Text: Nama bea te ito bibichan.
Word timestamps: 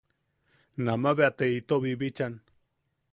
Nama 0.87 1.11
bea 1.19 1.31
te 1.37 1.45
ito 1.59 1.75
bibichan. 1.83 2.33